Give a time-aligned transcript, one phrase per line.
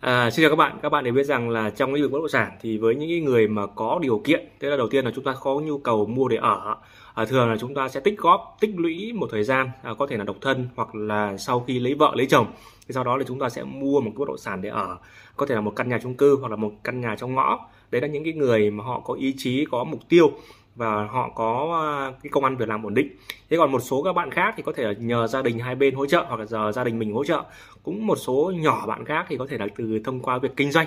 [0.00, 2.18] À, xin chào các bạn, các bạn đều biết rằng là trong lĩnh vực bất
[2.18, 5.10] động sản thì với những người mà có điều kiện, thế là đầu tiên là
[5.14, 6.76] chúng ta có nhu cầu mua để ở.
[7.14, 10.06] À, thường là chúng ta sẽ tích góp, tích lũy một thời gian, à, có
[10.06, 12.46] thể là độc thân hoặc là sau khi lấy vợ lấy chồng.
[12.88, 14.96] Thì sau đó là chúng ta sẽ mua một cái bất động sản để ở,
[15.36, 17.68] có thể là một căn nhà chung cư hoặc là một căn nhà trong ngõ.
[17.90, 20.32] Đấy là những cái người mà họ có ý chí, có mục tiêu
[20.80, 23.08] và họ có à, cái công ăn việc làm ổn định.
[23.50, 25.74] Thế còn một số các bạn khác thì có thể là nhờ gia đình hai
[25.74, 27.42] bên hỗ trợ hoặc là giờ gia đình mình hỗ trợ.
[27.82, 30.72] Cũng một số nhỏ bạn khác thì có thể là từ thông qua việc kinh
[30.72, 30.86] doanh.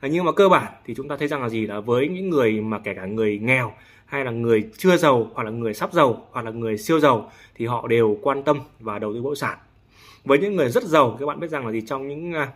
[0.00, 2.30] À, nhưng mà cơ bản thì chúng ta thấy rằng là gì là với những
[2.30, 3.72] người mà kể cả người nghèo
[4.06, 7.30] hay là người chưa giàu hoặc là người sắp giàu hoặc là người siêu giàu
[7.54, 9.58] thì họ đều quan tâm và đầu tư bất động sản.
[10.24, 12.48] Với những người rất giàu, các bạn biết rằng là gì trong những à,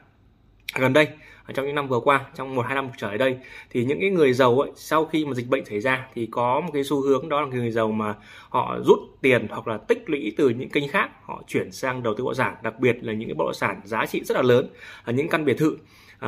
[0.75, 1.09] gần đây
[1.55, 3.39] trong những năm vừa qua trong một hai năm trở lại đây
[3.71, 6.61] thì những cái người giàu ấy sau khi mà dịch bệnh xảy ra thì có
[6.61, 8.15] một cái xu hướng đó là người giàu mà
[8.49, 12.15] họ rút tiền hoặc là tích lũy từ những kênh khác họ chuyển sang đầu
[12.15, 14.35] tư bất động sản đặc biệt là những cái bất động sản giá trị rất
[14.35, 14.69] là lớn
[15.05, 15.77] ở những căn biệt thự
[16.19, 16.23] uh,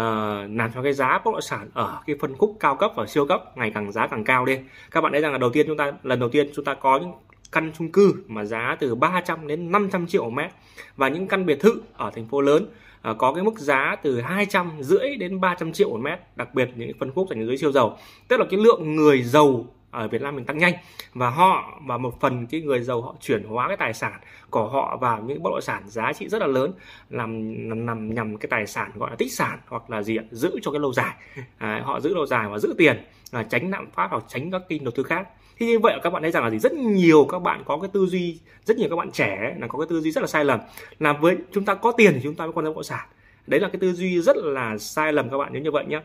[0.51, 3.27] làm cho cái giá bất động sản ở cái phân khúc cao cấp và siêu
[3.27, 4.69] cấp ngày càng giá càng cao lên.
[4.91, 6.99] Các bạn thấy rằng là đầu tiên chúng ta lần đầu tiên chúng ta có
[6.99, 7.13] những
[7.53, 10.51] căn chung cư mà giá từ 300 đến 500 triệu một mét
[10.97, 12.67] và những căn biệt thự ở thành phố lớn
[13.03, 16.71] à, có cái mức giá từ 200 rưỡi đến 300 triệu một mét đặc biệt
[16.77, 17.99] những phân khúc dành dưới siêu giàu
[18.29, 20.75] tức là cái lượng người giàu ở Việt Nam mình tăng nhanh.
[21.15, 24.69] Và họ và một phần cái người giàu họ chuyển hóa cái tài sản của
[24.69, 26.73] họ vào những bất động sản giá trị rất là lớn
[27.11, 30.25] làm nằm, nằm nhằm cái tài sản gọi là tích sản hoặc là gì ạ?
[30.31, 31.15] Giữ cho cái lâu dài.
[31.59, 34.63] À, họ giữ lâu dài và giữ tiền là tránh lạm phát hoặc tránh các
[34.69, 35.29] kênh đầu tư khác.
[35.59, 36.59] Thì như vậy các bạn thấy rằng là gì?
[36.59, 39.79] Rất nhiều các bạn có cái tư duy rất nhiều các bạn trẻ là có
[39.79, 40.61] cái tư duy rất là sai lầm.
[40.99, 43.09] Là với chúng ta có tiền thì chúng ta mới quan tâm bất động sản.
[43.47, 46.01] Đấy là cái tư duy rất là sai lầm các bạn nếu như vậy nhé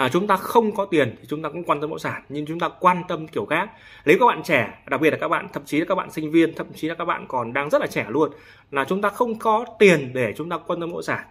[0.00, 2.22] à, chúng ta không có tiền thì chúng ta cũng quan tâm bất động sản
[2.28, 3.70] nhưng chúng ta quan tâm kiểu khác.
[4.04, 6.30] Nếu các bạn trẻ đặc biệt là các bạn thậm chí là các bạn sinh
[6.30, 8.30] viên thậm chí là các bạn còn đang rất là trẻ luôn
[8.70, 11.24] là chúng ta không có tiền để chúng ta quan tâm bất động sản.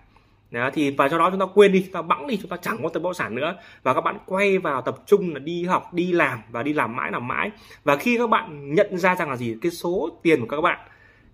[0.52, 2.58] Đó, thì và do đó chúng ta quên đi chúng ta bẵng đi chúng ta
[2.58, 3.56] chẳng quan tâm bất động sản nữa.
[3.84, 6.96] Và các bạn quay vào tập trung là đi học đi làm và đi làm
[6.96, 7.52] mãi làm mãi.
[7.84, 9.56] Và khi các bạn nhận ra rằng là gì?
[9.62, 10.80] Cái số tiền của các bạn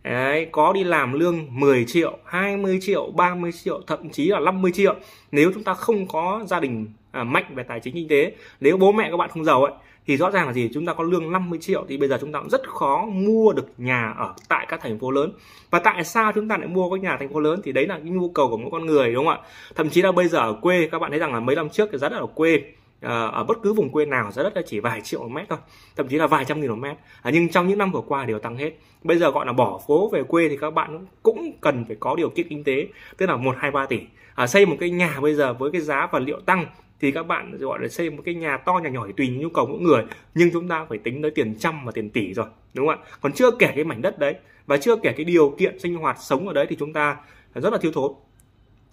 [0.06, 4.72] Đấy, có đi làm lương 10 triệu, 20 triệu, 30 triệu, thậm chí là 50
[4.72, 4.96] triệu.
[5.32, 8.78] Nếu chúng ta không có gia đình à, mạnh về tài chính kinh tế, nếu
[8.78, 9.74] bố mẹ các bạn không giàu ấy,
[10.08, 10.70] thì rõ ràng là gì?
[10.74, 13.54] Chúng ta có lương 50 triệu thì bây giờ chúng ta cũng rất khó mua
[13.54, 15.32] được nhà ở tại các thành phố lớn.
[15.70, 17.62] Và tại sao chúng ta lại mua các nhà thành phố lớn?
[17.64, 19.40] Thì đấy là cái nhu cầu của mỗi con người đúng không ạ?
[19.76, 21.92] Thậm chí là bây giờ ở quê các bạn thấy rằng là mấy năm trước
[21.92, 22.62] cái giá đất ở quê
[23.02, 25.50] à, ở bất cứ vùng quê nào giá đất là chỉ vài triệu một mét
[25.50, 25.60] thôi
[25.96, 26.98] thậm chí là vài trăm nghìn một mét.
[27.22, 28.72] À, nhưng trong những năm vừa qua đều tăng hết.
[29.04, 32.16] Bây giờ gọi là bỏ phố về quê thì các bạn cũng cần phải có
[32.16, 32.88] điều kiện kinh tế
[33.18, 34.00] tức là một hai ba tỷ.
[34.36, 36.66] À, xây một cái nhà bây giờ với cái giá vật liệu tăng
[37.06, 39.50] thì các bạn gọi là xây một cái nhà to nhà nhỏ thì tùy nhu
[39.50, 40.04] cầu mỗi người
[40.36, 43.06] nhưng chúng ta phải tính tới tiền trăm và tiền tỷ rồi đúng không ạ?
[43.22, 44.36] Còn chưa kể cái mảnh đất đấy
[44.66, 47.18] và chưa kể cái điều kiện sinh hoạt sống ở đấy thì chúng ta
[47.56, 48.12] rất là thiếu thốn.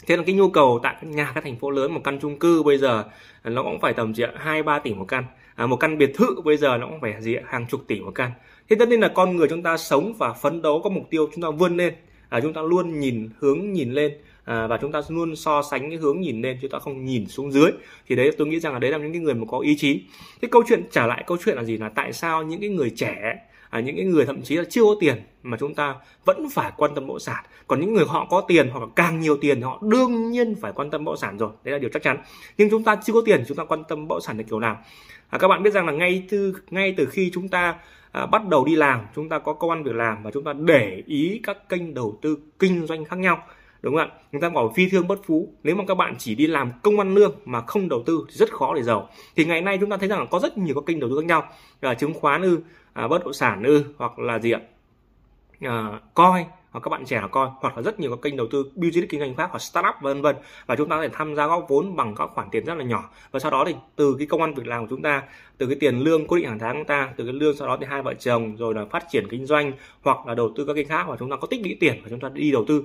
[0.07, 2.39] Thế là cái nhu cầu tại các nhà các thành phố lớn một căn chung
[2.39, 3.05] cư bây giờ
[3.45, 5.25] nó cũng phải tầm gì hai ba tỷ một căn.
[5.55, 8.13] À, một căn biệt thự bây giờ nó cũng phải gì hàng chục tỷ một
[8.15, 8.31] căn.
[8.71, 11.29] Thế tất nhiên là con người chúng ta sống và phấn đấu có mục tiêu
[11.35, 11.95] chúng ta vươn lên.
[12.29, 14.13] À, chúng ta luôn nhìn hướng nhìn lên
[14.45, 17.27] à, và chúng ta luôn so sánh cái hướng nhìn lên chúng ta không nhìn
[17.27, 17.71] xuống dưới.
[18.09, 20.03] Thì đấy tôi nghĩ rằng là đấy là những cái người mà có ý chí.
[20.41, 22.91] Cái câu chuyện trả lại câu chuyện là gì là tại sao những cái người
[22.91, 23.39] trẻ
[23.73, 25.95] à, những cái người thậm chí là chưa có tiền mà chúng ta
[26.25, 27.45] vẫn phải quan tâm bộ sản.
[27.67, 30.73] Còn những người họ có tiền hoặc là càng nhiều tiền họ đương nhiên phải
[30.73, 31.51] quan tâm bộ sản rồi.
[31.65, 32.19] Đấy là điều chắc chắn.
[32.59, 34.79] Nhưng chúng ta chưa có tiền chúng ta quan tâm bộ sản là kiểu nào?
[35.31, 37.75] À, các bạn biết rằng là ngay từ ngay từ khi chúng ta
[38.13, 40.53] à, bắt đầu đi làm chúng ta có công ăn việc làm và chúng ta
[40.53, 43.45] để ý các kênh đầu tư kinh doanh khác nhau
[43.83, 44.15] đúng không ạ?
[44.33, 45.55] Chúng ta bảo phi thương bất phú.
[45.63, 48.35] Nếu mà các bạn chỉ đi làm công ăn lương mà không đầu tư thì
[48.35, 49.09] rất khó để giàu.
[49.37, 51.17] Thì ngày nay chúng ta thấy rằng là có rất nhiều các kênh đầu tư
[51.21, 51.49] khác nhau.
[51.81, 52.61] Là chứng khoán ư
[52.93, 54.61] à, bất động sản ư hoặc là gì ạ?
[55.61, 58.47] À, coi hoặc các bạn trẻ là coi hoặc là rất nhiều các kênh đầu
[58.51, 60.37] tư business kinh doanh khác hoặc startup vân vân.
[60.67, 62.85] Và chúng ta có thể tham gia góp vốn bằng các khoản tiền rất là
[62.85, 63.11] nhỏ.
[63.31, 65.23] Và sau đó thì từ cái công ăn việc làm của chúng ta
[65.59, 67.77] từ cái tiền lương cố định hàng tháng của ta từ cái lương sau đó
[67.81, 69.73] thì hai vợ chồng rồi là phát triển kinh doanh
[70.03, 72.09] hoặc là đầu tư các kênh khác và chúng ta có tích lũy tiền và
[72.11, 72.85] chúng ta đi đầu tư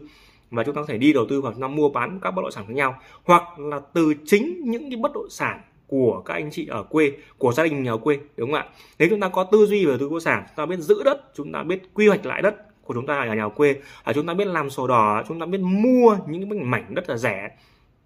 [0.52, 2.41] và chúng ta có thể đi đầu tư vào chúng ta mua bán các bất
[2.41, 6.33] động sản với nhau hoặc là từ chính những cái bất động sản của các
[6.33, 8.66] anh chị ở quê của gia đình nhà quê đúng không ạ?
[9.00, 11.04] Nếu chúng ta có tư duy về tư bất động sản chúng ta biết giữ
[11.04, 14.13] đất chúng ta biết quy hoạch lại đất của chúng ta ở nhà quê à,
[14.13, 17.18] chúng ta biết làm sổ đỏ chúng ta biết mua những cái mảnh đất là
[17.18, 17.50] rẻ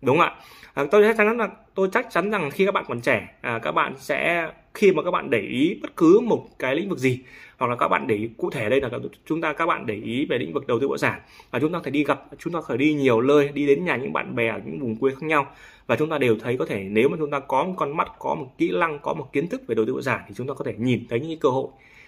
[0.01, 0.35] đúng không ạ?
[0.73, 3.59] À, tôi chắc chắn là tôi chắc chắn rằng khi các bạn còn trẻ à,
[3.59, 6.99] các bạn sẽ khi mà các bạn để ý bất cứ một cái lĩnh vực
[6.99, 7.19] gì
[7.57, 8.89] hoặc là các bạn để ý cụ thể đây là
[9.25, 11.19] chúng ta các bạn để ý về lĩnh vực đầu tư bất sản
[11.51, 13.95] và chúng ta phải đi gặp chúng ta phải đi nhiều nơi đi đến nhà
[13.95, 15.47] những bạn bè ở những vùng quê khác nhau
[15.87, 18.07] và chúng ta đều thấy có thể nếu mà chúng ta có một con mắt
[18.19, 20.47] có một kỹ năng có một kiến thức về đầu tư bất sản thì chúng
[20.47, 21.67] ta có thể nhìn thấy những cơ hội.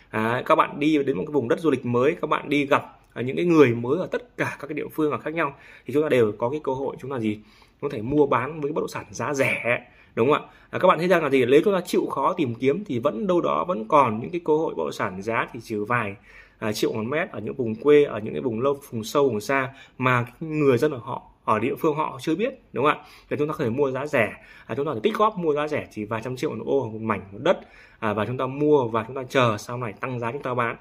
[0.09, 2.65] À, các bạn đi đến một cái vùng đất du lịch mới các bạn đi
[2.65, 5.55] gặp những cái người mới ở tất cả các cái địa phương ở khác nhau
[5.85, 7.39] thì chúng ta đều có cái cơ hội chúng ta gì?
[7.81, 10.49] Có thể mua bán với bất động sản giá rẻ đúng không ạ?
[10.69, 12.99] À, các bạn thấy rằng là gì nếu chúng ta chịu khó tìm kiếm thì
[12.99, 15.83] vẫn đâu đó vẫn còn những cái cơ hội bất động sản giá thì trừ
[15.83, 16.15] vài
[16.59, 19.29] à, triệu một mét ở những vùng quê ở những cái vùng lâu vùng sâu
[19.29, 22.97] vùng xa mà người dân ở họ ở địa phương họ chưa biết đúng không
[22.97, 23.05] ạ?
[23.29, 24.33] Thì chúng ta có thể mua giá rẻ.
[24.65, 26.63] À, chúng ta có thể tích góp mua giá rẻ chỉ vài trăm triệu một
[26.65, 27.59] ô một mảnh một đất
[27.99, 30.53] à, và chúng ta mua và chúng ta chờ sau này tăng giá chúng ta
[30.53, 30.75] bán.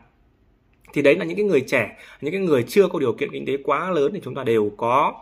[0.92, 3.46] Thì đấy là những cái người trẻ những cái người chưa có điều kiện kinh
[3.46, 5.14] tế quá lớn thì chúng ta đều có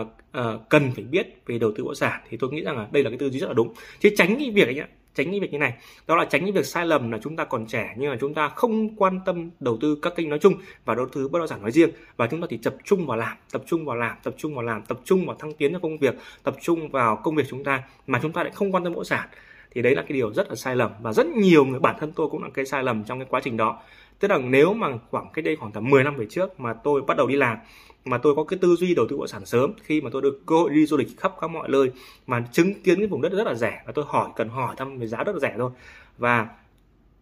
[0.00, 0.06] uh,
[0.38, 2.88] uh, cần phải biết về đầu tư bất động sản thì tôi nghĩ rằng là
[2.90, 3.74] đây là cái tư duy rất là đúng.
[4.00, 5.72] Chứ tránh cái việc ấy tránh cái việc như này.
[6.06, 8.34] Đó là tránh cái việc sai lầm là chúng ta còn trẻ nhưng mà chúng
[8.34, 10.54] ta không quan tâm đầu tư các kênh nói chung
[10.84, 11.90] và đầu tư bất động sản nói riêng.
[12.16, 14.64] Và chúng ta chỉ tập trung vào làm tập trung vào làm tập trung vào
[14.64, 17.64] làm tập trung vào thăng tiến cho công việc tập trung vào công việc chúng
[17.64, 19.28] ta mà chúng ta lại không quan tâm bất động sản
[19.70, 22.12] thì đấy là cái điều rất là sai lầm và rất nhiều người, bản thân
[22.12, 23.82] tôi cũng là cái sai lầm trong cái quá trình đó.
[24.18, 27.02] Tức là nếu mà khoảng cách đây khoảng tầm 10 năm về trước mà tôi
[27.02, 27.58] bắt đầu đi làm,
[28.04, 30.22] mà tôi có cái tư duy đầu tư bất động sản sớm, khi mà tôi
[30.22, 31.90] được cơ hội đi du lịch khắp các mọi nơi
[32.26, 34.98] mà chứng kiến cái vùng đất rất là rẻ và tôi hỏi, cần hỏi thăm
[34.98, 35.70] về giá rất là rẻ thôi.
[36.18, 36.48] Và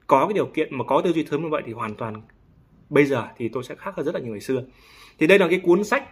[0.07, 2.23] có cái điều kiện mà có tư duy sớm như vậy thì hoàn toàn
[2.91, 4.63] bây giờ thì tôi sẽ khác hơn rất là nhiều người xưa.
[5.19, 6.09] Thì đây là cái cuốn sách.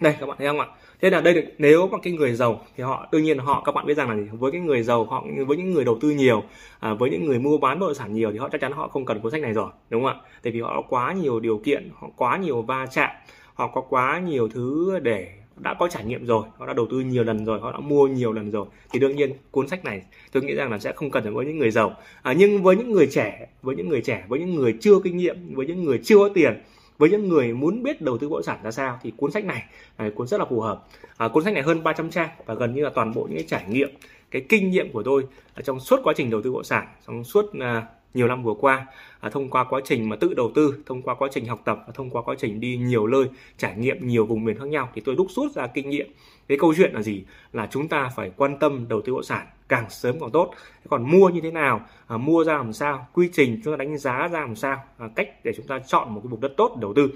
[0.00, 0.66] Đây, các bạn thấy không ạ?
[1.00, 3.74] Thế là đây được nếu mà cái người giàu thì họ đương nhiên họ các
[3.74, 6.42] bạn biết rằng là với cái người giàu họ với những người đầu tư nhiều
[6.80, 8.88] à, với những người mua bán bất động sản nhiều thì họ chắc chắn họ
[8.88, 10.30] không cần cuốn sách này rồi đúng không ạ?
[10.42, 13.10] Tại vì họ có quá nhiều điều kiện họ quá nhiều va chạm
[13.54, 17.00] họ có quá nhiều thứ để đã có trải nghiệm rồi họ đã đầu tư
[17.00, 20.02] nhiều lần rồi họ đã mua nhiều lần rồi thì đương nhiên cuốn sách này
[20.32, 21.96] tôi nghĩ rằng là sẽ không cần với những người giàu.
[22.22, 25.16] À, nhưng với những người trẻ với những người trẻ với những người chưa kinh
[25.16, 26.62] nghiệm với những người chưa có tiền
[27.00, 29.44] với những người muốn biết đầu tư bất động sản ra sao thì cuốn sách
[29.44, 29.62] này
[29.98, 30.86] là cuốn rất là phù hợp.
[31.16, 33.46] À, cuốn sách này hơn 300 trang và gần như là toàn bộ những cái
[33.48, 33.90] trải nghiệm
[34.30, 35.26] cái kinh nghiệm của tôi
[35.64, 38.54] trong suốt quá trình đầu tư bất động sản trong suốt à, nhiều năm vừa
[38.54, 38.86] qua
[39.20, 41.84] à, thông qua quá trình mà tự đầu tư thông qua quá trình học tập
[41.86, 43.24] và thông qua quá trình đi nhiều nơi
[43.58, 46.06] trải nghiệm nhiều vùng miền khác nhau thì tôi đúc rút ra kinh nghiệm
[46.50, 47.24] cái câu chuyện là gì?
[47.52, 50.50] Là chúng ta phải quan tâm đầu tư bất động sản càng sớm càng tốt.
[50.88, 51.80] Còn mua như thế nào?
[52.06, 53.06] À, mua ra làm sao?
[53.12, 54.84] Quy trình chúng ta đánh giá ra làm sao?
[54.98, 57.10] À, cách để chúng ta chọn một cái vùng đất tốt để đầu tư.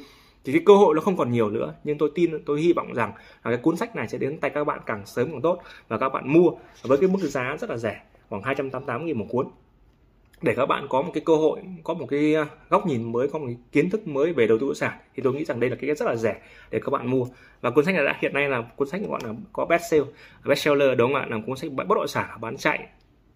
[0.44, 2.94] Thì cái cơ hội nó không còn nhiều nữa nhưng tôi tin tôi hy vọng
[2.94, 5.62] rằng là cái cuốn sách này sẽ đến tay các bạn càng sớm càng tốt
[5.88, 6.50] và các bạn mua.
[6.82, 9.46] Với cái mức giá rất là rẻ khoảng 288 nghìn một cuốn
[10.44, 13.28] để các bạn có một cái cơ hội có một cái à, góc nhìn mới
[13.28, 15.60] có một cái kiến thức mới về đầu tư bất sản thì tôi nghĩ rằng
[15.60, 16.36] đây là cái rất là rẻ
[16.70, 17.26] để các bạn mua.
[17.60, 20.02] Và cuốn sách này đã hiện nay là cuốn sách gọi là có best sale
[20.44, 21.26] best seller đúng không ạ?
[21.30, 22.88] Là cuốn sách bất động sản bán chạy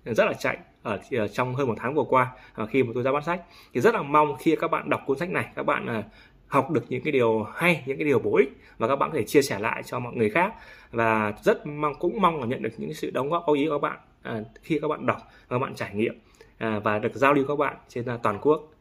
[0.04, 3.02] rất là chạy ở, ờ, trong hơn một tháng vừa qua ờ, khi mà tôi
[3.02, 3.40] ra bán sách.
[3.74, 6.02] Thì rất là mong khi các bạn đọc cuốn sách này các bạn ờ,
[6.46, 9.18] học được những cái điều hay những cái điều bổ ích và các bạn có
[9.18, 10.54] thể chia sẻ lại cho mọi người khác.
[10.90, 13.72] Và rất mong cũng mong là nhận được những sự đóng góp có ý của
[13.72, 15.18] các bạn à, khi các bạn đọc
[15.48, 16.18] và các bạn trải nghiệm
[16.58, 18.72] à, và được giao lưu các bạn trên à, toàn quốc.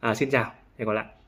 [0.00, 1.23] À, xin chào, hẹn gặp lại.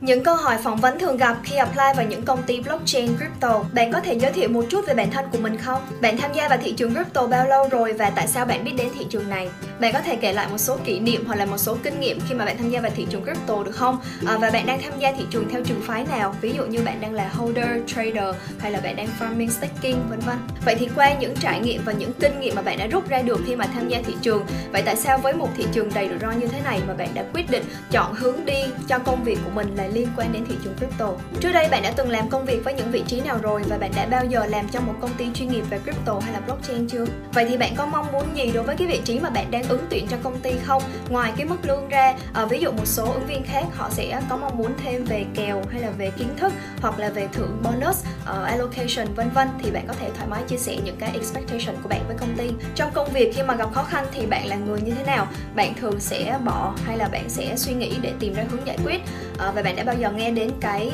[0.00, 3.64] Những câu hỏi phỏng vấn thường gặp khi apply vào những công ty blockchain crypto.
[3.72, 5.82] Bạn có thể giới thiệu một chút về bản thân của mình không?
[6.00, 8.72] Bạn tham gia vào thị trường crypto bao lâu rồi và tại sao bạn biết
[8.76, 9.48] đến thị trường này?
[9.80, 12.20] Bạn có thể kể lại một số kỷ niệm hoặc là một số kinh nghiệm
[12.28, 13.98] khi mà bạn tham gia vào thị trường crypto được không?
[14.26, 16.34] À, và bạn đang tham gia thị trường theo trường phái nào?
[16.40, 20.20] Ví dụ như bạn đang là holder, trader hay là bạn đang farming, staking vân
[20.20, 20.36] vân.
[20.64, 23.22] Vậy thì qua những trải nghiệm và những kinh nghiệm mà bạn đã rút ra
[23.22, 26.08] được khi mà tham gia thị trường, vậy tại sao với một thị trường đầy
[26.08, 29.24] rủi ro như thế này mà bạn đã quyết định chọn hướng đi cho công
[29.24, 31.12] việc của mình là liên quan đến thị trường crypto.
[31.40, 33.78] Trước đây bạn đã từng làm công việc với những vị trí nào rồi và
[33.78, 36.40] bạn đã bao giờ làm trong một công ty chuyên nghiệp về crypto hay là
[36.40, 37.04] blockchain chưa?
[37.32, 39.62] Vậy thì bạn có mong muốn gì đối với cái vị trí mà bạn đang
[39.68, 40.82] ứng tuyển cho công ty không?
[41.08, 44.20] Ngoài cái mức lương ra, à, ví dụ một số ứng viên khác họ sẽ
[44.28, 47.62] có mong muốn thêm về kèo hay là về kiến thức hoặc là về thưởng
[47.62, 51.10] bonus, uh, allocation vân vân thì bạn có thể thoải mái chia sẻ những cái
[51.12, 52.50] expectation của bạn với công ty.
[52.74, 55.26] Trong công việc khi mà gặp khó khăn thì bạn là người như thế nào?
[55.54, 58.78] Bạn thường sẽ bỏ hay là bạn sẽ suy nghĩ để tìm ra hướng giải
[58.84, 59.00] quyết?
[59.48, 60.92] Uh, và bạn đã bao giờ nghe đến cái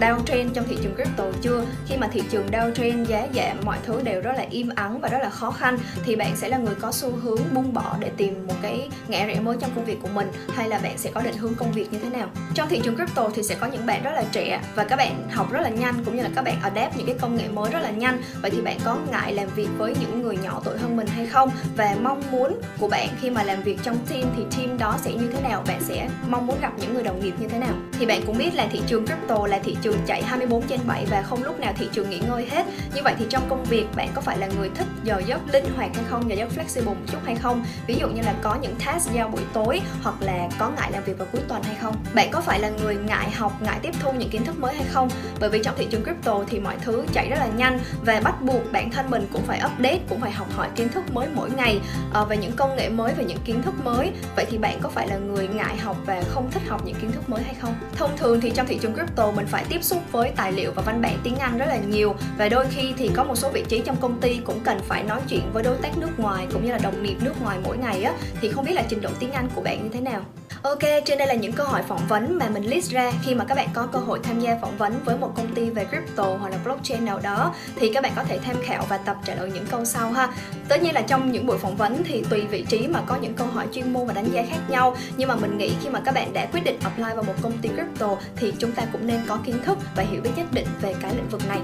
[0.00, 1.64] downtrend trong thị trường crypto chưa?
[1.86, 5.08] Khi mà thị trường downtrend giá giảm, mọi thứ đều rất là im ắng và
[5.08, 8.10] rất là khó khăn, thì bạn sẽ là người có xu hướng buông bỏ để
[8.16, 11.10] tìm một cái ngã rẽ mới trong công việc của mình, hay là bạn sẽ
[11.10, 12.28] có định hướng công việc như thế nào?
[12.54, 15.28] Trong thị trường crypto thì sẽ có những bạn rất là trẻ và các bạn
[15.30, 17.70] học rất là nhanh, cũng như là các bạn adapt những cái công nghệ mới
[17.70, 18.22] rất là nhanh.
[18.42, 21.26] Vậy thì bạn có ngại làm việc với những người nhỏ tuổi hơn mình hay
[21.26, 21.50] không?
[21.76, 25.12] Và mong muốn của bạn khi mà làm việc trong team thì team đó sẽ
[25.12, 25.64] như thế nào?
[25.66, 27.74] Bạn sẽ mong muốn gặp những người đồng nghiệp như thế nào?
[27.98, 30.80] Thì bạn cũng biết là thị trường crypto là thị trường trường chạy 24 trên
[30.86, 32.66] 7 và không lúc nào thị trường nghỉ ngơi hết.
[32.94, 35.64] Như vậy thì trong công việc, bạn có phải là người thích giờ giấc linh
[35.76, 37.64] hoạt hay không, giờ giấc flexible một chút hay không?
[37.86, 41.04] Ví dụ như là có những task giao buổi tối hoặc là có ngại làm
[41.04, 41.96] việc vào cuối tuần hay không?
[42.14, 44.84] Bạn có phải là người ngại học, ngại tiếp thu những kiến thức mới hay
[44.92, 45.08] không?
[45.40, 48.42] Bởi vì trong thị trường crypto thì mọi thứ chạy rất là nhanh và bắt
[48.42, 51.50] buộc bản thân mình cũng phải update, cũng phải học hỏi kiến thức mới mỗi
[51.56, 51.80] ngày
[52.12, 54.12] ờ, về những công nghệ mới về những kiến thức mới.
[54.36, 57.12] Vậy thì bạn có phải là người ngại học và không thích học những kiến
[57.12, 57.74] thức mới hay không?
[57.94, 60.72] Thông thường thì trong thị trường crypto mình phải tiếp tiếp xúc với tài liệu
[60.72, 62.14] và văn bản tiếng Anh rất là nhiều.
[62.38, 65.02] Và đôi khi thì có một số vị trí trong công ty cũng cần phải
[65.02, 67.78] nói chuyện với đối tác nước ngoài cũng như là đồng nghiệp nước ngoài mỗi
[67.78, 70.20] ngày á, thì không biết là trình độ tiếng Anh của bạn như thế nào?
[70.66, 73.44] Ok, trên đây là những câu hỏi phỏng vấn mà mình list ra khi mà
[73.44, 76.24] các bạn có cơ hội tham gia phỏng vấn với một công ty về crypto
[76.24, 79.34] hoặc là blockchain nào đó thì các bạn có thể tham khảo và tập trả
[79.34, 80.28] lời những câu sau ha.
[80.68, 83.34] Tất nhiên là trong những buổi phỏng vấn thì tùy vị trí mà có những
[83.34, 86.00] câu hỏi chuyên môn và đánh giá khác nhau nhưng mà mình nghĩ khi mà
[86.04, 89.06] các bạn đã quyết định apply vào một công ty crypto thì chúng ta cũng
[89.06, 91.58] nên có kiến thức và hiểu biết nhất định về cái lĩnh vực này.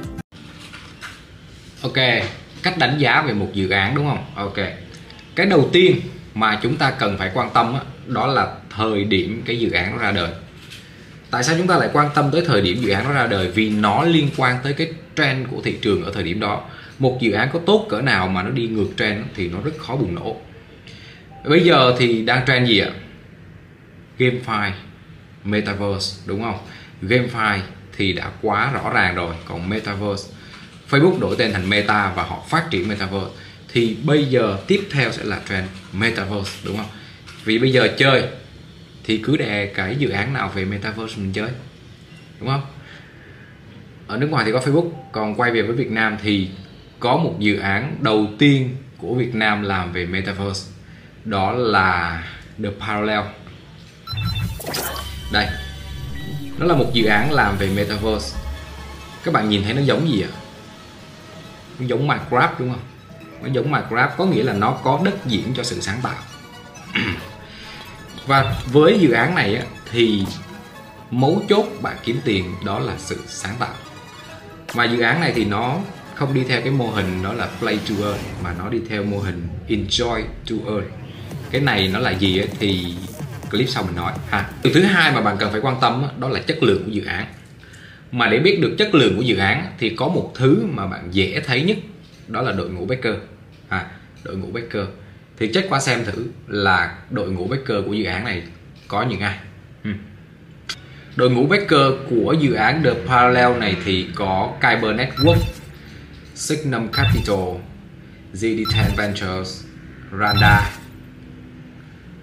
[1.83, 2.25] Ok,
[2.63, 4.25] cách đánh giá về một dự án đúng không?
[4.35, 4.67] Ok.
[5.35, 6.01] Cái đầu tiên
[6.35, 10.03] mà chúng ta cần phải quan tâm đó là thời điểm cái dự án nó
[10.03, 10.31] ra đời.
[11.31, 13.51] Tại sao chúng ta lại quan tâm tới thời điểm dự án nó ra đời?
[13.51, 16.65] Vì nó liên quan tới cái trend của thị trường ở thời điểm đó.
[16.99, 19.73] Một dự án có tốt cỡ nào mà nó đi ngược trend thì nó rất
[19.79, 20.37] khó bùng nổ.
[21.45, 22.91] Bây giờ thì đang trend gì ạ?
[24.19, 24.71] Gamefi
[25.45, 26.59] metaverse, đúng không?
[27.03, 27.59] Gamefi
[27.97, 29.35] thì đã quá rõ ràng rồi.
[29.49, 30.33] Còn metaverse,
[30.91, 33.31] facebook đổi tên thành meta và họ phát triển metaverse.
[33.73, 36.87] Thì bây giờ tiếp theo sẽ là trend metaverse, đúng không?
[37.45, 38.29] Vì bây giờ chơi,
[39.05, 41.51] thì cứ đè cái dự án nào về metaverse mình chơi,
[42.41, 42.63] đúng không?
[44.07, 46.49] Ở nước ngoài thì có Facebook, còn quay về với Việt Nam thì
[47.01, 50.71] có một dự án đầu tiên của Việt Nam làm về metaverse,
[51.25, 52.25] đó là
[52.63, 53.21] The Parallel.
[55.33, 55.47] Đây,
[56.59, 58.39] nó là một dự án làm về metaverse.
[59.25, 60.33] Các bạn nhìn thấy nó giống gì ạ?
[61.79, 62.83] Nó giống Minecraft, đúng không?
[63.43, 66.19] Nó giống Minecraft, có nghĩa là nó có đất diễn cho sự sáng tạo.
[68.27, 70.25] và với dự án này á, thì
[71.11, 73.75] mấu chốt bạn kiếm tiền đó là sự sáng tạo.
[74.73, 75.79] Và dự án này thì nó
[76.15, 79.05] không đi theo cái mô hình đó là play to earn mà nó đi theo
[79.05, 80.85] mô hình enjoy to earn.
[81.51, 82.95] Cái này nó là gì ấy, thì
[83.51, 84.13] clip sau mình nói.
[84.31, 84.51] Ha.
[84.63, 87.05] Từ thứ hai mà bạn cần phải quan tâm đó là chất lượng của dự
[87.05, 87.27] án.
[88.13, 91.09] Mà để biết được chất lượng của dự án thì có một thứ mà bạn
[91.11, 91.77] dễ thấy nhất
[92.29, 93.15] đó là đội ngũ backer.
[93.69, 93.87] À,
[94.25, 94.85] đội ngũ backer
[95.39, 98.43] thì check qua xem thử là đội ngũ backer của dự án này
[98.89, 99.39] có những ai.
[99.85, 99.99] Hmm.
[101.17, 105.43] đội ngũ backer của dự án The Parallel này thì có Kyber Network,
[106.35, 107.57] Signum Capital
[108.35, 109.65] ZD10 Ventures,
[110.21, 110.71] Randa.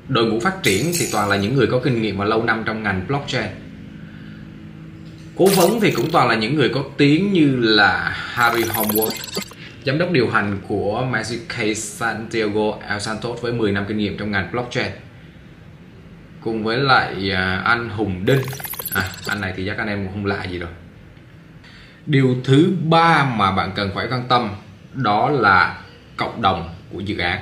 [0.07, 2.63] Đội ngũ phát triển thì toàn là những người có kinh nghiệm và lâu năm
[2.65, 3.49] trong ngành blockchain.
[5.35, 9.11] Cố vấn thì cũng toàn là những người có tiếng như là Harry Homewood
[9.85, 14.17] giám đốc điều hành của Magic Case Santiago El Santos với 10 năm kinh nghiệm
[14.17, 14.91] trong ngành blockchain.
[16.41, 18.41] Cùng với lại à, anh Hùng Đinh.
[18.93, 20.69] À, anh này thì chắc anh em cũng không lạ gì rồi
[22.09, 24.49] điều thứ ba mà bạn cần phải quan tâm
[24.93, 25.81] đó là
[26.17, 27.39] cộng đồng của dự án.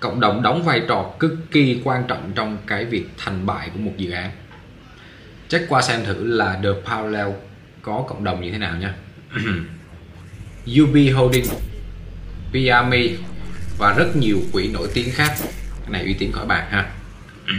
[0.00, 3.80] Cộng đồng đóng vai trò cực kỳ quan trọng trong cái việc thành bại của
[3.80, 4.30] một dự án.
[5.48, 7.28] Check qua xem thử là The Parallel
[7.82, 8.94] có cộng đồng như thế nào nha.
[10.82, 11.44] UB Holding
[12.52, 13.16] Piami
[13.78, 15.32] và rất nhiều quỹ nổi tiếng khác.
[15.80, 16.90] Cái này uy tín khỏi bàn ha.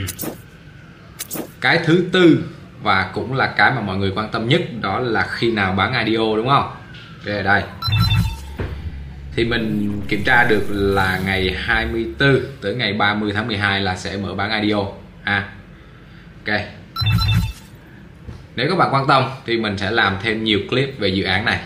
[1.62, 2.44] Cái thứ tư
[2.84, 6.06] và cũng là cái mà mọi người quan tâm nhất đó là khi nào bán
[6.06, 6.72] IDO đúng không?
[7.26, 7.64] Đây đây.
[9.36, 14.18] Thì mình kiểm tra được là ngày 24 tới ngày 30 tháng 12 là sẽ
[14.18, 14.80] mở bán IDO
[15.24, 15.50] ha.
[16.46, 16.60] Ok.
[18.56, 21.46] Nếu các bạn quan tâm thì mình sẽ làm thêm nhiều clip về dự án
[21.46, 21.60] này.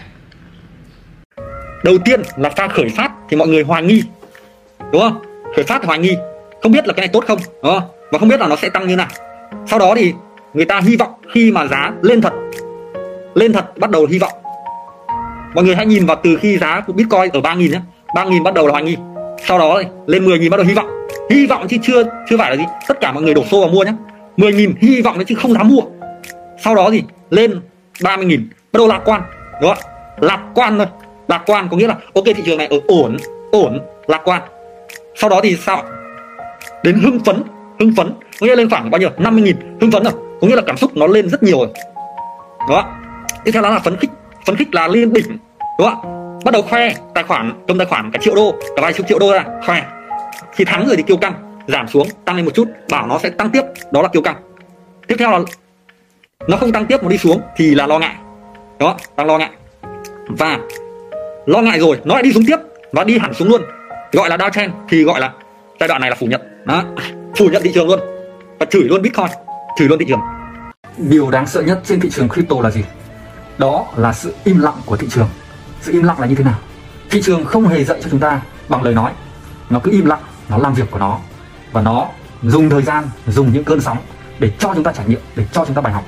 [1.84, 4.04] Đầu tiên là pha khởi phát thì mọi người hoài nghi,
[4.92, 5.22] đúng không?
[5.56, 6.18] Khởi phát hoài nghi,
[6.62, 7.90] không biết là cái này tốt không, đúng không?
[8.12, 9.08] Và không biết là nó sẽ tăng như nào.
[9.68, 10.14] Sau đó thì
[10.54, 12.34] người ta hy vọng khi mà giá lên thật
[13.36, 14.34] lên thật bắt đầu hy vọng.
[15.56, 17.80] Mọi người hãy nhìn vào từ khi giá của bitcoin ở ba nghìn nhé.
[18.16, 18.98] ba nghìn bắt đầu là hoài nghi.
[19.46, 20.90] Sau đó lên 10 nghìn bắt đầu hy vọng.
[21.30, 22.64] Hy vọng chứ chưa chưa phải là gì.
[22.88, 23.94] Tất cả mọi người đổ xô vào mua nhé.
[24.38, 25.82] 10 nghìn hy vọng đấy chứ không dám mua.
[26.64, 27.62] Sau đó thì lên
[28.04, 28.50] 30 nghìn.
[28.74, 29.22] Bắt đầu lạc quan,
[29.62, 29.84] đúng không
[30.22, 30.88] lạc quan thôi
[31.28, 33.18] lạc quan có nghĩa là, ok, thị trường này ở ổn
[33.52, 34.42] ổn, lạc quan.
[35.16, 35.84] Sau đó thì sao
[36.84, 37.44] đến hưng phấn
[37.80, 38.14] hưng phấn.
[38.40, 39.10] Có nghĩa lên khoảng bao nhiêu?
[39.18, 40.14] 50 nghìn, hưng phấn rồi.
[40.42, 41.68] Có nghĩa là cảm xúc nó lên rất nhiều rồi.
[42.70, 42.96] Đó
[43.44, 44.10] tiếp theo đó là phấn khích.
[44.46, 45.38] Phấn khích là lên đỉnh.
[45.80, 48.94] Đúng không bắt đầu khoe tài khoản trong tài khoản cả triệu đô, cả vài
[48.94, 49.84] chục triệu đô ra, khoe.
[50.52, 51.34] Khi thắng rồi thì kiêu căng,
[51.68, 53.62] giảm xuống, tăng lên một chút, bảo nó sẽ tăng tiếp.
[53.92, 54.36] Đó là kiêu căng.
[55.08, 55.40] Tiếp theo là
[56.48, 58.16] nó không tăng tiếp mà đi xuống thì là lo ngại.
[58.80, 59.50] Đó đang lo ngại.
[60.28, 60.60] Và
[61.46, 62.58] lo ngại rồi, nó lại đi xuống tiếp
[62.92, 63.62] và đi hẳn xuống luôn.
[64.12, 65.34] Gọi là downtrend thì gọi là
[65.80, 66.42] giai đoạn này là phủ nhận.
[66.66, 66.84] Đó,
[67.38, 68.00] phủ nhận thị trường luôn.
[68.60, 69.28] Và chửi luôn bitcoin,
[69.80, 70.20] chửi luôn thị trường.
[70.98, 72.84] Điều đáng sợ nhất trên thị trường crypto là gì?
[73.58, 75.28] Đó là sự im lặng của thị trường.
[75.82, 76.60] Sự im lặng là như thế nào?
[77.10, 79.12] Thị trường không hề dạy cho chúng ta bằng lời nói.
[79.70, 81.20] Nó cứ im lặng, nó làm việc của nó.
[81.72, 82.08] Và nó
[82.44, 83.98] dùng thời gian, dùng những cơn sóng
[84.40, 86.04] để cho chúng ta trải nghiệm, để cho chúng ta bài học.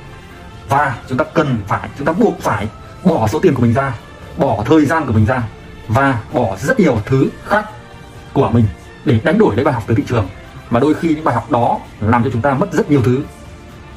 [0.69, 2.67] Và chúng ta cần phải, chúng ta buộc phải
[3.03, 3.93] bỏ số tiền của mình ra
[4.37, 5.43] bỏ thời gian của mình ra
[5.87, 7.65] và bỏ rất nhiều thứ khác
[8.33, 8.65] của mình
[9.05, 10.27] để đánh đổi lấy bài học từ thị trường.
[10.69, 13.19] Và đôi khi những bài học đó làm cho chúng ta mất rất nhiều thứ.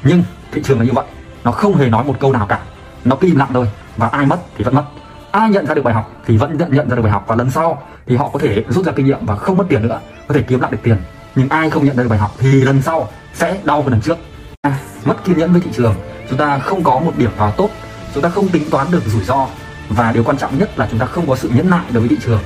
[0.03, 1.05] Nhưng thị trường là như vậy
[1.43, 2.59] nó không hề nói một câu nào cả.
[3.05, 3.67] Nó cứ im lặng thôi
[3.97, 4.83] và ai mất thì vẫn mất.
[5.31, 7.35] Ai nhận ra được bài học thì vẫn nhận nhận ra được bài học và
[7.35, 9.99] lần sau thì họ có thể rút ra kinh nghiệm và không mất tiền nữa
[10.27, 10.97] có thể kiếm lại được tiền.
[11.35, 14.01] Nhưng ai không nhận ra được bài học thì lần sau sẽ đau hơn lần
[14.01, 14.17] trước.
[14.61, 15.95] À, mất kiên nhẫn với thị trường
[16.29, 17.69] chúng ta không có một điểm vào tốt
[18.13, 19.47] chúng ta không tính toán được rủi ro
[19.89, 22.09] và điều quan trọng nhất là chúng ta không có sự nhẫn nại đối với
[22.09, 22.41] thị trường.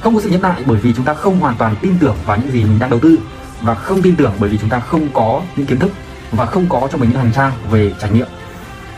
[0.00, 2.36] Không có sự nhẫn nại bởi vì chúng ta không hoàn toàn tin tưởng vào
[2.36, 3.18] những gì mình đang đầu tư.
[3.60, 5.92] Và không tin tưởng bởi vì chúng ta không có những kiến thức
[6.32, 8.26] và không có cho mình những hành trang về trải nghiệm.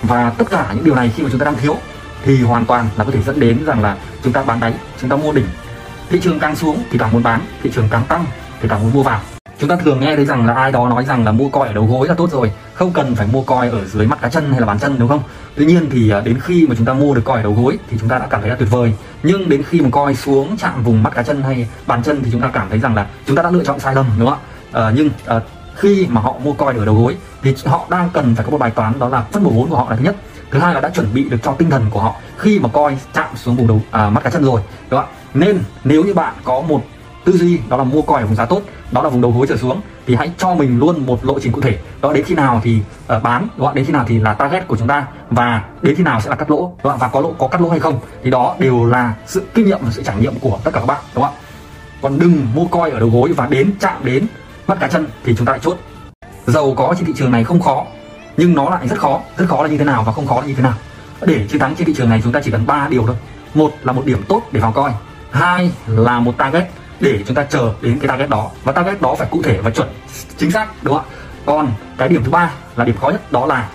[0.02, 1.76] Và tất cả những điều này khi mà chúng ta đang thiếu
[2.24, 5.10] thì hoàn toàn là có thể dẫn đến rằng là chúng ta bán đáy, chúng
[5.10, 5.46] ta mua đỉnh.
[6.08, 8.24] Thị trường càng xuống thì càng muốn bán, thị trường càng tăng
[8.60, 9.20] thì càng muốn mua vào
[9.58, 11.74] chúng ta thường nghe thấy rằng là ai đó nói rằng là mua coi ở
[11.74, 14.50] đầu gối là tốt rồi không cần phải mua coi ở dưới mắt cá chân
[14.50, 15.22] hay là bàn chân đúng không?
[15.56, 17.78] Tuy nhiên thì à, đến khi mà chúng ta mua được coi ở đầu gối
[17.90, 18.92] thì chúng ta đã cảm thấy là tuyệt vời.
[19.22, 22.30] Nhưng đến khi mà coi xuống chạm vùng mắt cá chân hay bàn chân thì
[22.32, 24.38] chúng ta cảm thấy rằng là chúng ta đã lựa chọn sai lầm đúng không
[24.72, 24.82] ạ?
[24.86, 25.40] À, nhưng à,
[25.76, 28.58] khi mà họ mua coi ở đầu gối thì họ đang cần phải có một
[28.58, 30.16] bài toán đó là phân bổ vốn của họ là thứ nhất.
[30.50, 32.98] Thứ hai là đã chuẩn bị được cho tinh thần của họ khi mà coi
[33.14, 34.60] chạm xuống vùng đầu à, mắt cá chân rồi
[34.90, 35.16] đúng không ạ?
[35.34, 36.84] Nên nếu như bạn có một
[37.26, 39.46] tư duy đó là mua coi ở vùng giá tốt đó là vùng đầu gối
[39.48, 41.78] trở xuống thì hãy cho mình luôn một lộ trình cụ thể.
[42.00, 42.80] Đó đến khi nào thì
[43.16, 43.74] uh, bán đúng không?
[43.74, 46.36] đến khi nào thì là target của chúng ta và đến khi nào sẽ là
[46.36, 46.98] cắt lỗ đúng không?
[46.98, 49.78] và có lỗ có cắt lỗ hay không thì đó đều là sự kinh nghiệm
[49.82, 51.40] và sự trải nghiệm của tất cả các bạn đúng không ạ?
[52.02, 54.26] Còn đừng mua coi ở đầu gối và đến chạm đến
[54.66, 55.76] mắt cá chân thì chúng ta lại chốt.
[56.46, 57.84] Giàu có trên thị trường này không khó
[58.36, 59.20] nhưng nó lại rất khó.
[59.36, 60.74] Rất khó là như thế nào và không khó là như thế nào?
[61.26, 63.16] Để chiến thắng trên thị trường này chúng ta chỉ cần ba điều thôi.
[63.54, 64.92] Một là một điểm tốt để vào coi.
[65.30, 68.50] Hai là một target để chúng ta chờ đến cái target đó.
[68.64, 69.88] Và target đó phải cụ thể và chuẩn
[70.36, 71.14] chính xác đúng không ạ?
[71.46, 73.68] Còn cái điểm thứ ba là điểm khó nhất đó là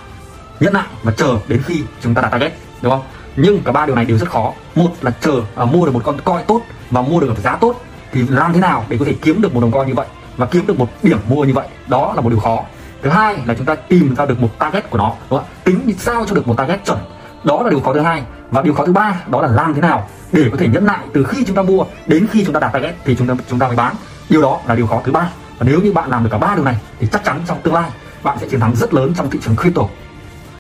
[0.60, 3.04] nhẫn nại và chờ đến khi chúng ta đạt target đúng không?
[3.36, 4.54] Nhưng cả ba điều này đều rất khó.
[4.75, 7.56] Một là chờ à, mua được một con coi tốt và mua được ở giá
[7.56, 10.08] tốt thì làm thế nào để có thể kiếm được một đồng coi như vậy
[10.38, 11.67] và kiếm được một điểm mua như vậy?
[11.88, 12.63] Đó là một điều khó.
[13.02, 15.48] Thứ hai là chúng ta tìm ra được một target của nó đúng không?
[15.63, 17.00] tính sao cho được một target chuẩn?
[17.43, 18.23] Đó là điều khó thứ hai.
[18.51, 20.99] Và điều khó thứ ba đó là làm thế nào để có thể nhẫn lại
[21.13, 23.60] từ khi chúng ta mua đến khi chúng ta đạt target thì chúng ta chúng
[23.60, 23.95] ta mới bán.
[24.30, 25.30] Điều đó là điều khó thứ ba.
[25.58, 27.73] Và nếu như bạn làm được cả ba điều này thì chắc chắn trong tương
[27.73, 27.89] lai
[28.23, 29.84] bạn sẽ chiến thắng rất lớn trong thị trường crypto.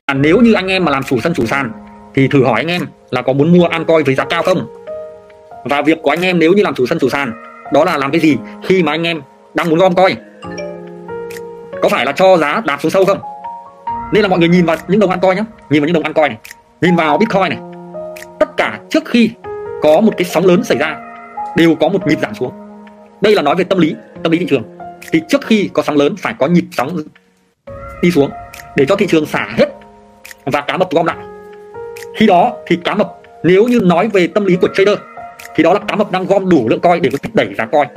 [0.05, 1.71] À, nếu như anh em mà làm chủ sân chủ sàn
[2.15, 4.67] thì thử hỏi anh em là có muốn mua altcoin với giá cao không?
[5.65, 7.33] Và việc của anh em nếu như làm chủ sân chủ sàn
[7.73, 9.21] đó là làm cái gì khi mà anh em
[9.53, 10.17] đang muốn gom coin?
[11.81, 13.19] Có phải là cho giá đạp xuống sâu không?
[14.13, 16.27] Nên là mọi người nhìn vào những đồng altcoin nhé nhìn vào những đồng altcoin
[16.27, 16.37] này
[16.81, 17.59] nhìn vào bitcoin này,
[18.39, 19.31] tất cả trước khi
[19.81, 20.99] có một cái sóng lớn xảy ra,
[21.57, 22.51] đều có một nhịp giảm xuống.
[23.21, 24.63] Đây là nói về tâm lý tâm lý thị trường.
[25.11, 26.97] Thì trước khi có sóng lớn, phải có nhịp sóng
[28.01, 28.29] đi xuống
[28.75, 29.67] để cho thị trường xả hết
[30.45, 31.17] và cá mập gom lại.
[32.15, 33.11] Khi đó thì cá mập,
[33.43, 34.97] nếu như nói về tâm lý của trader,
[35.55, 37.65] thì đó là cá mập đang gom đủ lượng coi để có thể đẩy giá
[37.65, 37.87] coi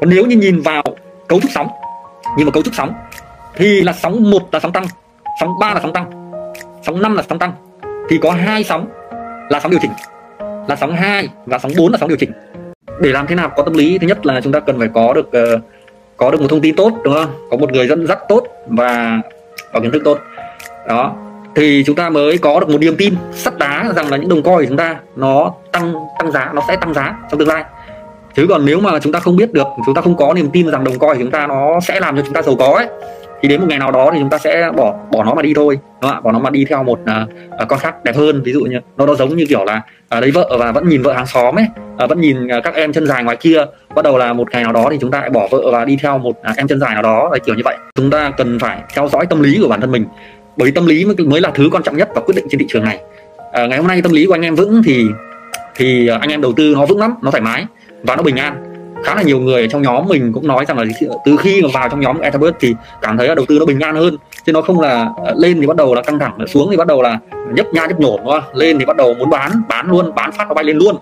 [0.00, 0.82] còn nếu như nhìn vào
[1.28, 1.68] cấu trúc sóng,
[2.36, 2.94] nhìn vào cấu trúc sóng,
[3.54, 4.86] thì là sóng một là sóng tăng,
[5.40, 6.17] sóng 3 là sóng tăng
[6.82, 7.52] sóng 5 là sóng tăng.
[8.08, 8.86] Thì có hai sóng
[9.50, 9.92] là sóng điều chỉnh
[10.68, 12.32] là sóng 2 và sóng 4 là sóng điều chỉnh.
[13.00, 15.12] Để làm thế nào có tâm lý thứ nhất là chúng ta cần phải có
[15.12, 15.60] được uh,
[16.16, 17.48] có được một thông tin tốt đúng không?
[17.50, 19.20] Có một người dẫn dắt tốt và
[19.72, 20.18] có kiến thức tốt.
[20.88, 21.14] Đó.
[21.54, 24.42] Thì chúng ta mới có được một niềm tin sắt đá rằng là những đồng
[24.42, 27.64] coin của chúng ta nó tăng tăng giá nó sẽ tăng giá trong tương lai.
[28.34, 30.70] Chứ còn nếu mà chúng ta không biết được chúng ta không có niềm tin
[30.70, 32.88] rằng đồng coin của chúng ta nó sẽ làm cho chúng ta giàu có ấy
[33.42, 35.52] thì đến một ngày nào đó thì chúng ta sẽ bỏ bỏ nó mà đi
[35.54, 36.22] thôi đúng không?
[36.22, 38.42] bỏ nó mà đi theo một uh, con khác đẹp hơn.
[38.44, 39.82] Ví dụ như nó nó giống như kiểu là
[40.16, 41.66] uh, lấy vợ và vẫn nhìn vợ hàng xóm ấy
[42.04, 43.64] uh, vẫn nhìn uh, các em chân dài ngoài kia.
[43.94, 45.98] Bắt đầu là một ngày nào đó thì chúng ta lại bỏ vợ và đi
[46.02, 47.76] theo một uh, em chân dài nào đó là kiểu như vậy.
[47.94, 50.06] Chúng ta cần phải theo dõi tâm lý của bản thân mình
[50.56, 52.66] bởi tâm lý mới, mới là thứ quan trọng nhất và quyết định trên thị
[52.68, 53.00] trường này.
[53.38, 55.06] Uh, ngày hôm nay tâm lý của anh em vững thì
[55.74, 57.64] thì anh em đầu tư nó vững lắm nó thoải mái
[58.02, 58.67] và nó bình an
[59.04, 60.84] khá là nhiều người trong nhóm mình cũng nói rằng là
[61.24, 63.80] từ khi mà vào trong nhóm Ethabird thì cảm thấy là đầu tư nó bình
[63.80, 64.16] an hơn.
[64.46, 66.86] Chứ nó không là ờ, lên thì bắt đầu là căng thẳng xuống thì bắt
[66.86, 67.18] đầu là
[67.52, 68.56] nhấp nha nhấp nhổm đúng không?
[68.56, 70.96] lên thì bắt đầu muốn bán bán luôn bán phát nó bay lên luôn.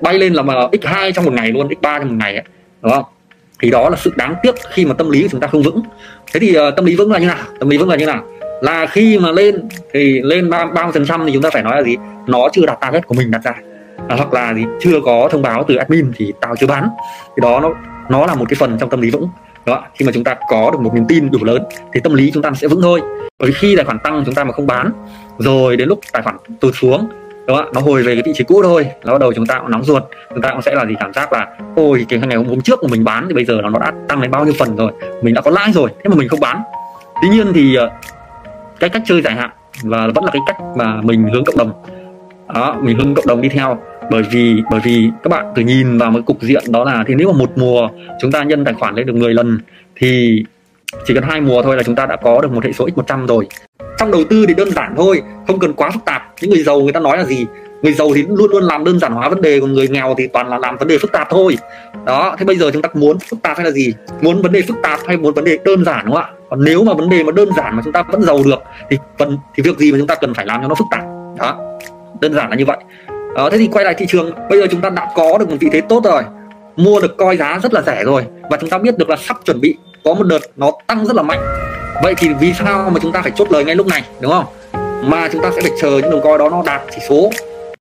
[0.00, 2.44] Bay lên là mà x2 trong một ngày luôn x3 trong một ngày ấy,
[2.82, 3.04] đúng không?
[3.62, 5.82] Thì đó là sự đáng tiếc khi mà tâm lý của chúng ta không vững.
[6.32, 7.36] Thế thì uh, tâm lý vững là như nào?
[7.60, 8.22] Tâm lý vững là như nào?
[8.62, 11.76] Là khi mà lên thì lên ba ba phần trăm thì chúng ta phải nói
[11.76, 11.96] là gì?
[12.26, 13.54] Nó chưa đạt target của mình đặt ra
[14.08, 16.88] à, hoặc là gì chưa có thông báo từ admin thì tao chưa bán.
[17.36, 17.70] Thì đó nó
[18.08, 19.28] nó là một cái phần trong tâm lý vững.
[19.66, 21.62] Đó khi mà chúng ta có được một niềm tin đủ lớn
[21.94, 23.00] thì tâm lý chúng ta sẽ vững thôi.
[23.38, 24.90] Bởi khi tài khoản tăng chúng ta mà không bán
[25.38, 27.08] rồi đến lúc tài khoản tụt xuống
[27.46, 29.70] đó nó hồi về cái vị trí cũ thôi nó bắt đầu chúng ta cũng
[29.70, 32.60] nóng ruột chúng ta cũng sẽ là gì cảm giác là ôi cái ngày hôm
[32.60, 34.92] trước mà mình bán thì bây giờ nó đã tăng lên bao nhiêu phần rồi
[35.22, 36.62] mình đã có lãi rồi thế mà mình không bán.
[37.22, 37.90] Tuy nhiên thì ờ,
[38.80, 39.50] cái cách chơi dài hạn
[39.82, 41.72] và vẫn là cái cách mà mình hướng cộng đồng.
[42.54, 43.78] Đó mình hướng cộng đồng đi theo
[44.10, 47.14] bởi vì bởi vì các bạn cứ nhìn vào một cục diện đó là, thì
[47.14, 47.88] nếu mà một mùa
[48.20, 49.58] chúng ta nhân tài khoản lên được 10 lần,
[49.96, 50.42] thì
[51.06, 53.26] chỉ cần hai mùa thôi là chúng ta đã có được một hệ số x100
[53.26, 53.46] rồi.
[53.98, 56.22] Trong đầu tư thì đơn giản thôi, không cần quá phức tạp.
[56.40, 57.46] Những người giàu người ta nói là gì?
[57.82, 60.26] Người giàu thì luôn luôn làm đơn giản hóa vấn đề, còn người nghèo thì
[60.26, 61.56] toàn là làm vấn đề phức tạp thôi.
[62.06, 63.94] Đó, thế bây giờ chúng ta muốn phức tạp hay là gì?
[64.20, 66.30] Muốn vấn đề phức tạp hay muốn vấn đề đơn giản đúng không ạ?
[66.50, 68.98] Còn nếu mà vấn đề mà đơn giản mà chúng ta vẫn giàu được, thì
[69.18, 71.04] phần thì việc gì mà chúng ta cần phải làm cho nó phức tạp?
[71.38, 71.78] Đó,
[72.20, 72.76] đơn giản là như vậy
[73.36, 74.30] đó, thế thì quay lại thị trường.
[74.48, 76.22] Bây giờ chúng ta đã có được một vị thế tốt rồi.
[76.76, 78.24] Mua được coi giá rất là rẻ rồi.
[78.50, 81.16] Và chúng ta biết được là sắp chuẩn bị có một đợt nó tăng rất
[81.16, 81.40] là mạnh.
[82.02, 84.44] Vậy thì vì sao mà chúng ta phải chốt lời ngay lúc này đúng không?
[85.10, 87.30] Mà chúng ta sẽ phải chờ những đồng coi đó nó đạt chỉ số